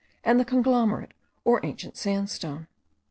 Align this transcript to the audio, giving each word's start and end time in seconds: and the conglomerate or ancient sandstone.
and 0.23 0.39
the 0.39 0.43
conglomerate 0.45 1.11
or 1.45 1.63
ancient 1.63 1.95
sandstone. 1.95 2.65